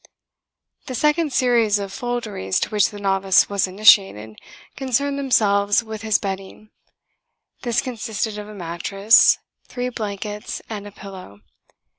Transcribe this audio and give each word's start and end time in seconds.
The 0.87 0.95
second 0.95 1.31
series 1.31 1.77
of 1.77 1.93
folderies 1.93 2.59
to 2.61 2.69
which 2.71 2.89
the 2.89 2.99
novice 2.99 3.47
was 3.51 3.67
initiated 3.67 4.35
concerned 4.75 5.19
themselves 5.19 5.83
with 5.83 6.01
his 6.01 6.17
bedding. 6.17 6.71
This 7.61 7.81
consisted 7.81 8.39
of 8.39 8.49
a 8.49 8.55
mattress, 8.55 9.37
three 9.67 9.89
blankets 9.89 10.59
and 10.67 10.87
a 10.87 10.91
pillow. 10.91 11.41